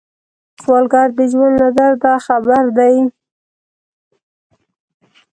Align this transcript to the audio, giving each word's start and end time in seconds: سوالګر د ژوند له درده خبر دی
سوالګر 0.61 1.07
د 1.17 1.19
ژوند 1.31 1.55
له 1.61 1.69
درده 1.77 2.13
خبر 2.25 2.63
دی 2.77 2.97